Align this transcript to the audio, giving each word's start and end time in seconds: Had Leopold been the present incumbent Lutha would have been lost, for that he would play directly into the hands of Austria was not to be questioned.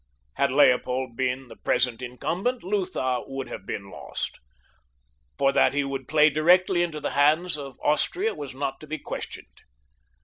Had 0.33 0.51
Leopold 0.51 1.15
been 1.15 1.47
the 1.47 1.55
present 1.55 2.01
incumbent 2.01 2.63
Lutha 2.63 3.21
would 3.27 3.47
have 3.49 3.67
been 3.67 3.91
lost, 3.91 4.39
for 5.37 5.51
that 5.51 5.75
he 5.75 5.83
would 5.83 6.07
play 6.07 6.31
directly 6.31 6.81
into 6.81 6.99
the 6.99 7.11
hands 7.11 7.55
of 7.55 7.79
Austria 7.83 8.33
was 8.33 8.55
not 8.55 8.79
to 8.79 8.87
be 8.87 8.97
questioned. 8.97 9.61